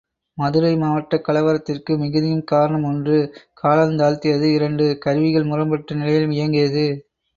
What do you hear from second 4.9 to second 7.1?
கருவிகள் முரண்பட்ட நிலையில் இயங்கியது.